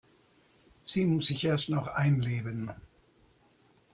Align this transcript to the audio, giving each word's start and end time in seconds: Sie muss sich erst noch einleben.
Sie 0.83 1.05
muss 1.05 1.27
sich 1.27 1.43
erst 1.45 1.69
noch 1.69 1.85
einleben. 1.85 2.71